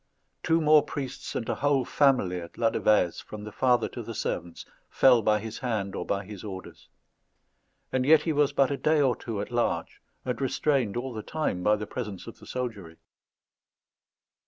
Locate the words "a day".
8.71-8.99